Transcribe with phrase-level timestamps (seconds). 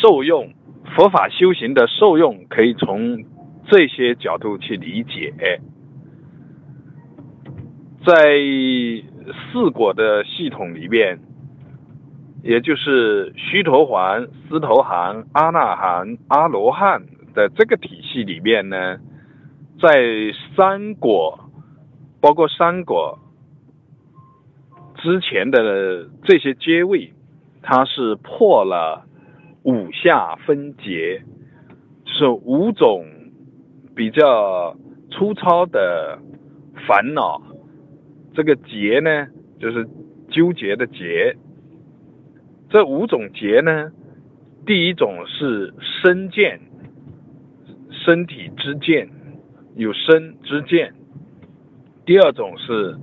[0.00, 0.52] 受用，
[0.94, 3.24] 佛法修行的受用，可以从
[3.68, 5.32] 这些角度去理解。
[8.06, 8.14] 在
[9.52, 11.18] 四果的系统里面，
[12.42, 17.02] 也就是须陀洹、斯陀含、阿那含、阿罗汉
[17.34, 18.98] 的这个体系里面呢，
[19.80, 19.90] 在
[20.56, 21.38] 三果，
[22.20, 23.18] 包括三果
[24.96, 27.12] 之前的这些阶位，
[27.60, 29.04] 它是破了
[29.68, 31.22] 五下分结，
[32.06, 33.04] 是五种
[33.94, 34.74] 比较
[35.10, 36.18] 粗糙的
[36.86, 37.38] 烦恼。
[38.32, 39.26] 这个结呢，
[39.60, 39.86] 就是
[40.30, 41.36] 纠结的结。
[42.70, 43.92] 这五种结呢，
[44.64, 46.58] 第一种是身见，
[47.90, 49.06] 身体之见，
[49.74, 50.88] 有身之见；
[52.06, 52.96] 第二种是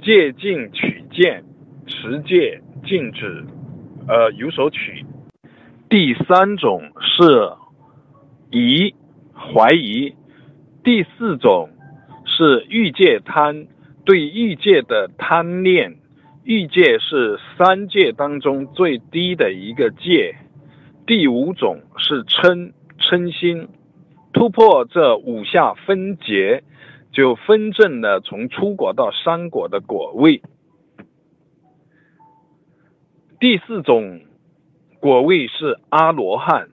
[0.00, 1.42] 借镜取见，
[1.88, 3.44] 持戒禁止，
[4.06, 5.04] 呃，有所取；
[5.90, 7.52] 第三种是
[8.50, 8.94] 疑，
[9.32, 10.14] 怀疑；
[10.84, 11.70] 第四种
[12.24, 13.66] 是欲界贪。
[14.04, 15.96] 对欲界的贪念，
[16.42, 20.34] 欲界是三界当中最低的一个界。
[21.06, 23.68] 第五种是嗔嗔心，
[24.32, 26.64] 突破这五下分结，
[27.12, 30.40] 就分证了从初果到三果的果位。
[33.38, 34.22] 第四种
[35.00, 36.68] 果位是阿罗汉，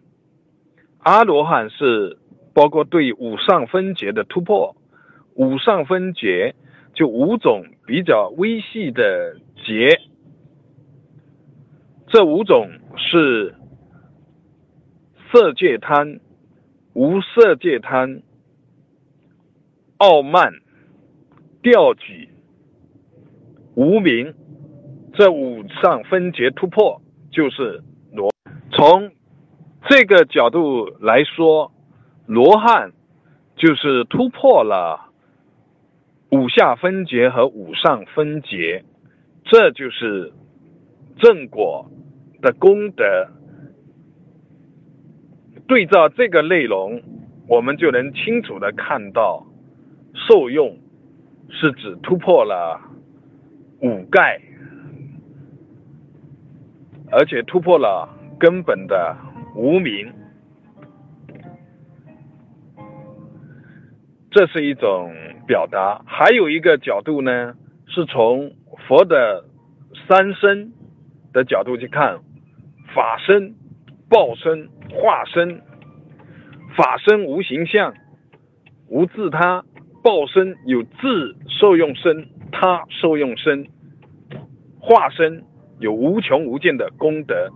[1.00, 2.18] 阿罗汉是
[2.54, 4.76] 包括对五上分结的突破，
[5.36, 6.56] 五上分结。
[6.98, 10.00] 就五种比较微细的结，
[12.08, 13.53] 这五种是
[15.30, 16.22] 色界贪、
[16.94, 18.22] 无色界贪、
[19.98, 20.53] 傲慢、
[21.62, 22.30] 吊举、
[23.76, 24.34] 无名。
[25.16, 27.84] 这五上分结突破就是。
[28.76, 29.12] 从
[29.88, 31.72] 这个角度来说，
[32.26, 32.92] 罗汉
[33.56, 35.02] 就是突破了。
[36.31, 38.84] 五下分结和五上分结，
[39.46, 40.34] 这就是
[41.18, 41.90] 正果
[42.41, 43.06] 的功德。
[45.68, 47.02] 对照这个内容，
[47.47, 49.46] 我们就能清楚的看到，
[50.28, 50.78] 受用
[51.50, 52.81] 是指突破了
[53.81, 54.42] 五盖，
[57.12, 58.09] 而且突破了
[58.40, 59.16] 根本的
[59.56, 60.13] 无名。
[64.31, 65.13] 这是一种。
[65.47, 67.53] 表达还有一个角度呢，
[67.85, 68.51] 是从
[68.88, 69.45] 佛的
[70.07, 70.74] 三身
[71.31, 72.19] 的角度去看，
[72.95, 73.53] 法身、
[74.09, 75.62] 报身、化身。
[76.75, 77.94] 法身无形象，
[78.90, 79.62] 无自他；
[80.03, 83.66] 报身有自受用身，他受用身；
[84.79, 85.44] 化身
[85.78, 87.51] 有无穷无尽的功德。